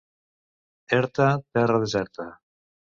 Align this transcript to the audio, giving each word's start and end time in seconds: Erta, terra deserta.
Erta, 1.01 1.29
terra 1.53 1.79
deserta. 1.87 2.31